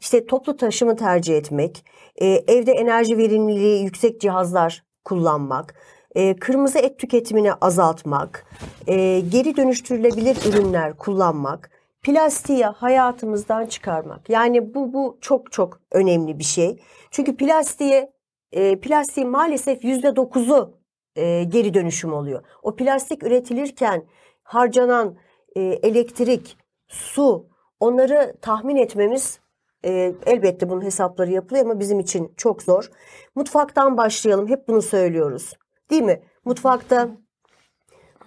İşte 0.00 0.26
toplu 0.26 0.56
taşımı 0.56 0.96
tercih 0.96 1.36
etmek, 1.36 1.84
e, 2.16 2.26
evde 2.26 2.72
enerji 2.72 3.18
verimliliği 3.18 3.84
yüksek 3.84 4.20
cihazlar 4.20 4.84
kullanmak, 5.04 5.74
e, 6.14 6.36
kırmızı 6.36 6.78
et 6.78 6.98
tüketimini 6.98 7.52
azaltmak, 7.52 8.46
e, 8.86 9.20
geri 9.20 9.56
dönüştürülebilir 9.56 10.36
ürünler 10.52 10.96
kullanmak, 10.96 11.70
plastiği 12.02 12.64
hayatımızdan 12.64 13.66
çıkarmak. 13.66 14.30
Yani 14.30 14.74
bu 14.74 14.92
bu 14.92 15.18
çok 15.20 15.52
çok 15.52 15.80
önemli 15.92 16.38
bir 16.38 16.44
şey. 16.44 16.82
Çünkü 17.10 17.36
plastiğe 17.36 18.12
e, 18.52 18.80
plastiğin 18.80 19.30
maalesef 19.30 19.84
yüzde 19.84 20.16
dokuzu 20.16 20.78
e, 21.16 21.44
geri 21.44 21.74
dönüşüm 21.74 22.12
oluyor. 22.12 22.42
O 22.62 22.76
plastik 22.76 23.22
üretilirken 23.22 24.04
harcanan 24.42 25.16
e, 25.56 25.60
elektrik, 25.60 26.58
su 26.88 27.48
onları 27.80 28.36
tahmin 28.42 28.76
etmemiz 28.76 29.40
e, 29.84 30.14
elbette 30.26 30.68
bunun 30.68 30.84
hesapları 30.84 31.30
yapılıyor 31.30 31.64
ama 31.64 31.80
bizim 31.80 32.00
için 32.00 32.32
çok 32.36 32.62
zor. 32.62 32.90
Mutfaktan 33.34 33.96
başlayalım. 33.96 34.48
Hep 34.48 34.68
bunu 34.68 34.82
söylüyoruz. 34.82 35.52
Değil 35.90 36.02
mi? 36.02 36.22
Mutfakta 36.44 37.08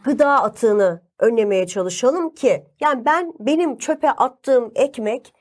gıda 0.04 0.44
atığını 0.44 1.02
önlemeye 1.22 1.68
çalışalım 1.68 2.30
ki 2.30 2.64
yani 2.80 3.06
ben 3.06 3.34
benim 3.40 3.78
çöpe 3.78 4.12
attığım 4.12 4.72
ekmek 4.76 5.34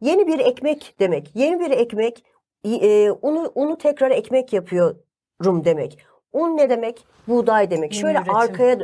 yeni 0.00 0.26
bir 0.26 0.38
ekmek 0.38 0.94
demek. 1.00 1.30
Yeni 1.34 1.60
bir 1.60 1.70
ekmek 1.70 2.24
e, 2.64 3.10
unu 3.10 3.52
unu 3.54 3.78
tekrar 3.78 4.10
ekmek 4.10 4.52
yapıyorum 4.52 5.64
demek. 5.64 5.98
Un 6.32 6.56
ne 6.56 6.70
demek? 6.70 7.04
Buğday 7.28 7.70
demek. 7.70 7.92
Yeni 7.92 8.00
Şöyle 8.00 8.18
üretim. 8.18 8.34
arkaya 8.36 8.78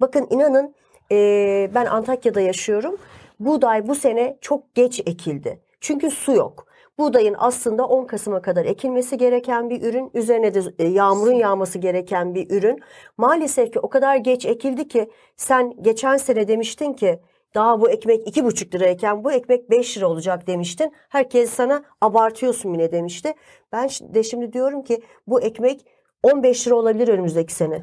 bakın 0.00 0.26
inanın 0.30 0.74
e, 1.12 1.70
ben 1.74 1.86
Antakya'da 1.86 2.40
yaşıyorum. 2.40 2.96
Buğday 3.40 3.88
bu 3.88 3.94
sene 3.94 4.38
çok 4.40 4.74
geç 4.74 5.00
ekildi. 5.00 5.60
Çünkü 5.80 6.10
su 6.10 6.32
yok. 6.32 6.66
Buğdayın 7.00 7.34
aslında 7.38 7.86
10 7.86 8.04
Kasım'a 8.04 8.42
kadar 8.42 8.64
ekilmesi 8.64 9.18
gereken 9.18 9.70
bir 9.70 9.82
ürün. 9.82 10.10
Üzerine 10.14 10.54
de 10.54 10.62
e, 10.78 10.86
yağmurun 10.86 11.32
yağması 11.32 11.78
gereken 11.78 12.34
bir 12.34 12.50
ürün. 12.50 12.80
Maalesef 13.16 13.72
ki 13.72 13.80
o 13.80 13.88
kadar 13.88 14.16
geç 14.16 14.46
ekildi 14.46 14.88
ki 14.88 15.10
sen 15.36 15.74
geçen 15.82 16.16
sene 16.16 16.48
demiştin 16.48 16.92
ki 16.92 17.20
daha 17.54 17.80
bu 17.80 17.90
ekmek 17.90 18.28
iki 18.28 18.44
buçuk 18.44 18.74
lirayken 18.74 19.24
bu 19.24 19.32
ekmek 19.32 19.70
5 19.70 19.98
lira 19.98 20.08
olacak 20.08 20.46
demiştin. 20.46 20.92
Herkes 21.08 21.50
sana 21.50 21.82
abartıyorsun 22.00 22.72
yine 22.72 22.92
demişti. 22.92 23.34
Ben 23.72 23.88
de 24.00 24.22
şimdi 24.22 24.52
diyorum 24.52 24.84
ki 24.84 25.02
bu 25.26 25.40
ekmek 25.40 25.86
15 26.22 26.66
lira 26.66 26.74
olabilir 26.74 27.08
önümüzdeki 27.08 27.54
sene. 27.54 27.82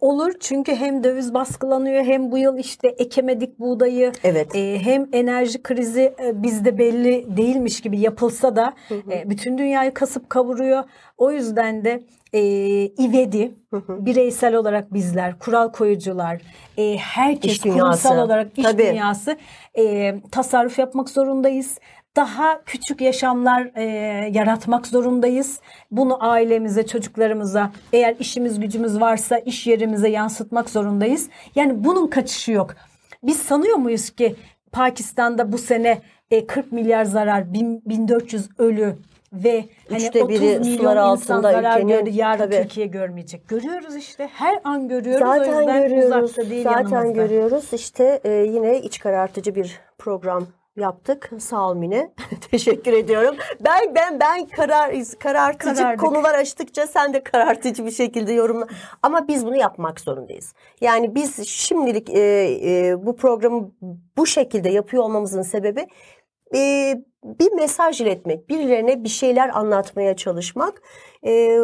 Olur 0.00 0.32
çünkü 0.40 0.74
hem 0.74 1.04
döviz 1.04 1.34
baskılanıyor 1.34 2.04
hem 2.04 2.30
bu 2.32 2.38
yıl 2.38 2.58
işte 2.58 2.88
ekemedik 2.88 3.58
buğdayı 3.58 4.12
Evet. 4.24 4.54
e, 4.54 4.78
hem 4.84 5.06
enerji 5.12 5.62
krizi 5.62 6.14
e, 6.24 6.42
bizde 6.42 6.78
belli 6.78 7.36
değilmiş 7.36 7.80
gibi 7.80 8.00
yapılsa 8.00 8.56
da 8.56 8.74
e, 9.10 9.30
bütün 9.30 9.58
dünyayı 9.58 9.94
kasıp 9.94 10.30
kavuruyor. 10.30 10.84
O 11.18 11.30
yüzden 11.32 11.84
de 11.84 12.04
e, 12.32 12.40
İvedi 12.86 13.54
bireysel 13.88 14.54
olarak 14.54 14.92
bizler, 14.94 15.38
kural 15.38 15.72
koyucular, 15.72 16.40
e, 16.78 16.96
herkes 16.96 17.52
İş 17.52 17.64
dünyası. 17.64 17.80
kurumsal 17.80 18.18
olarak 18.18 18.58
iş 18.58 18.64
Tabii. 18.64 18.86
dünyası 18.86 19.36
e, 19.78 20.14
tasarruf 20.32 20.78
yapmak 20.78 21.08
zorundayız. 21.10 21.78
Daha 22.16 22.62
küçük 22.64 23.00
yaşamlar 23.00 23.70
e, 23.76 23.82
yaratmak 24.32 24.86
zorundayız. 24.86 25.60
Bunu 25.90 26.24
ailemize, 26.30 26.86
çocuklarımıza, 26.86 27.72
eğer 27.92 28.16
işimiz 28.18 28.60
gücümüz 28.60 29.00
varsa 29.00 29.38
iş 29.38 29.66
yerimize 29.66 30.08
yansıtmak 30.08 30.70
zorundayız. 30.70 31.28
Yani 31.54 31.84
bunun 31.84 32.06
kaçışı 32.06 32.52
yok. 32.52 32.74
Biz 33.22 33.38
sanıyor 33.38 33.76
muyuz 33.76 34.10
ki 34.10 34.36
Pakistan'da 34.72 35.52
bu 35.52 35.58
sene 35.58 35.98
e, 36.30 36.46
40 36.46 36.72
milyar 36.72 37.04
zarar, 37.04 37.52
bin- 37.52 37.82
1400 37.86 38.48
ölü 38.58 38.96
ve 39.32 39.64
hani 39.88 39.98
Üçte 40.06 40.24
30 40.24 40.40
biri 40.40 40.58
milyon 40.58 40.62
sular 40.76 40.96
insan 40.96 41.34
altında 41.36 41.52
zarar 41.52 41.80
gördü. 41.80 42.10
Yarın 42.12 42.38
tabii. 42.38 42.56
Türkiye 42.62 42.86
görmeyecek. 42.86 43.48
Görüyoruz 43.48 43.96
işte. 43.96 44.28
Her 44.32 44.58
an 44.64 44.88
görüyoruz. 44.88 45.22
o 45.22 45.26
Zaten 45.26 45.58
yüzden 45.60 45.82
görüyoruz. 45.88 46.30
uzakta 46.30 46.50
değil 46.50 46.64
Zaten 46.64 46.90
yanımızda. 46.90 47.22
görüyoruz. 47.22 47.72
İşte 47.72 48.20
e, 48.24 48.30
yine 48.32 48.80
iç 48.80 48.98
karartıcı 48.98 49.54
bir 49.54 49.80
program 49.98 50.46
yaptık. 50.76 51.30
Sağ 51.38 51.70
ol 51.70 51.74
Mine. 51.74 52.14
Teşekkür 52.50 52.92
ediyorum. 52.92 53.36
Ben 53.60 53.94
ben 53.94 54.20
ben 54.20 54.46
karar 54.46 54.94
karartıcı 55.18 55.74
Karardık. 55.74 56.00
konular 56.00 56.34
açtıkça 56.34 56.86
sen 56.86 57.14
de 57.14 57.22
karartıcı 57.22 57.86
bir 57.86 57.90
şekilde 57.90 58.32
yorumla. 58.32 58.66
Ama 59.02 59.28
biz 59.28 59.46
bunu 59.46 59.56
yapmak 59.56 60.00
zorundayız. 60.00 60.54
Yani 60.80 61.14
biz 61.14 61.48
şimdilik 61.48 62.10
e, 62.10 62.20
e, 62.64 63.06
bu 63.06 63.16
programı 63.16 63.70
bu 64.16 64.26
şekilde 64.26 64.68
yapıyor 64.68 65.02
olmamızın 65.02 65.42
sebebi 65.42 65.86
e, 66.54 66.94
bir 67.24 67.52
mesaj 67.52 68.00
iletmek, 68.00 68.48
birilerine 68.48 69.04
bir 69.04 69.08
şeyler 69.08 69.48
anlatmaya 69.48 70.16
çalışmak. 70.16 70.82
E, 71.26 71.58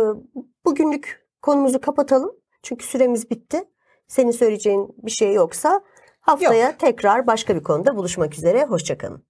bugünlük 0.65 1.27
konumuzu 1.43 1.81
kapatalım. 1.81 2.33
Çünkü 2.63 2.87
süremiz 2.87 3.31
bitti. 3.31 3.65
Senin 4.09 4.31
söyleyeceğin 4.31 4.89
bir 5.03 5.11
şey 5.11 5.35
yoksa 5.35 5.81
haftaya 6.21 6.77
tekrar 6.79 7.27
başka 7.27 7.57
bir 7.57 7.63
konuda 7.63 7.97
buluşmak 7.97 8.35
üzere. 8.35 8.65
Hoşçakalın. 8.65 9.30